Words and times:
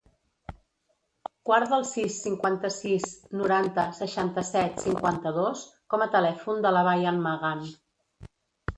Guarda 1.49 1.77
el 1.77 1.85
sis, 1.89 2.15
cinquanta-sis, 2.29 3.07
noranta, 3.43 3.85
seixanta-set, 4.01 4.83
cinquanta-dos 4.89 5.69
com 5.95 6.07
a 6.09 6.13
telèfon 6.21 6.69
de 6.69 6.77
la 6.77 6.87
Bayan 6.93 7.25
Magan. 7.31 7.67